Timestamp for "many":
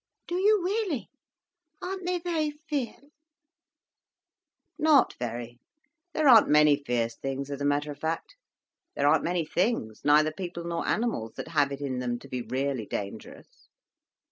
6.49-6.75, 9.23-9.45